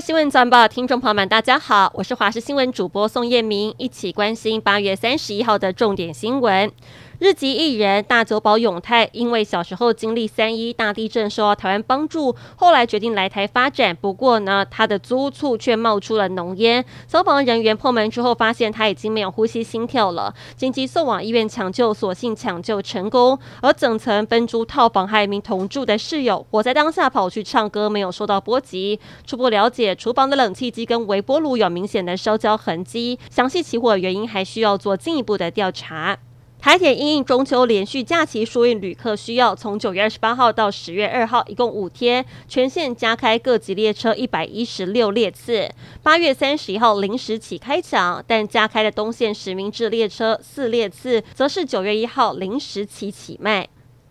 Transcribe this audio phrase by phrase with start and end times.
[0.00, 6.70] 新闻早报听众朋友们，大家好，我是华视新闻主播宋燕明，一起关心八月三十一号的重点新闻。
[7.18, 13.96] 日籍艺人大久保永太因为小时候经历三一大地震，受到台湾帮助，后来决定来台发展。
[13.96, 23.38] 不过呢，他的租处却冒出了浓烟，消防人员破门之后发现他已经没有呼吸心跳了，紧急送往医院抢救，所幸抢救成功。
[23.62, 29.00] 而整层分租套房还有一名同住的室友，火灾当下跑去唱歌，没有受到波及。
[29.24, 36.18] 初步了解，厨房的冷气机跟微波炉有明显的烧焦痕迹，详细起火原因还需要做进一步的调查。
[36.66, 45.70] 台铁因应中秋连续假期疏运旅客需要，从九月二十八号到十月二号，一共五天，全线加开各级列车一百一十六列次。
[46.02, 53.68] 八月三十一号零时起开抢，但加开的东线实名制列车四列次，则是九月一号零时起起卖。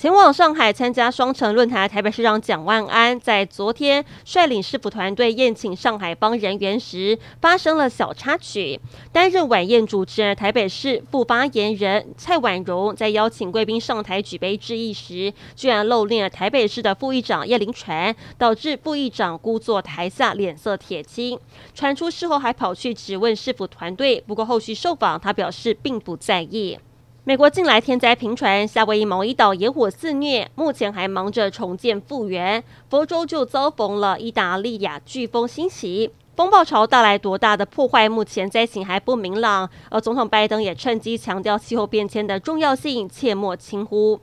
[0.00, 8.80] 前往上海参加双城论坛的台北市长蒋万安，在昨天率领市府团队宴请上海帮人员时，发生了小插曲。
[9.10, 21.36] 担任晚宴主持人的台北市副发言人蔡婉容，在邀请贵宾上台举杯致意时，居然露脸了台北市的副议长叶 lin 传，导致副议长孤坐台下，脸色铁青。
[21.74, 26.78] 传出事后还跑去质问市府团队，不过后续受访，他表示并不在意。
[27.24, 32.64] 美国近来天灾频传，夏威夷毛伊岛野火肆虐，目前还忙着重建复原。
[32.88, 39.68] 佛州就遭逢了意大利亚飓风侵袭，风暴潮带来多大的破坏，目前灾情还不明朗。
[39.90, 44.18] 而总统拜登也趁机强调气候变迁的重要性，切莫轻忽。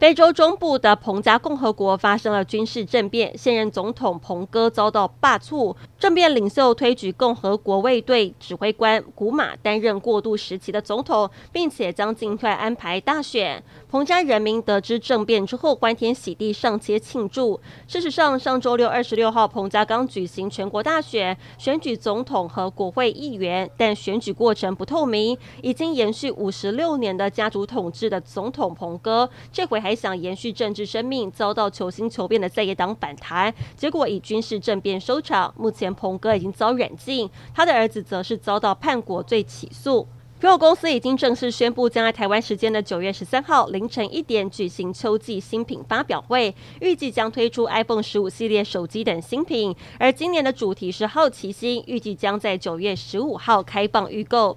[0.00, 5.76] 非洲中部的彭加共和国发生了军事政变，现任总统彭哥遭到罢黜。
[5.98, 13.62] 政变领袖推举共和国卫队指挥官古马担任过渡时期的总统，并且将尽快安排大选。
[13.90, 17.60] 彭加人民得知政变之后，欢天喜地上街庆祝。
[17.86, 25.36] 事实上，上周六二十六号，彭加刚举行全国大选，选举总统和国会议员，但选举过程不透明。
[25.60, 29.89] 已经延续五十六年的家族统治的总统彭哥，这回还。
[29.90, 35.52] 还想延续政治生命，遭到求新求变的在野党反弹，结果以军事政变收场。
[35.58, 40.06] 目前彭哥已经遭软禁，他的儿子则是遭到叛国罪起诉。
[40.40, 49.74] 苹果公司已经正式宣布，将在台湾时间的九月十三号凌晨一点举行秋季新品发表会，预计将推出 iPhone 十五系列手机等新品。
[49.98, 54.56] 而今年的主题是好奇心，预计将在九月十五号开放预购。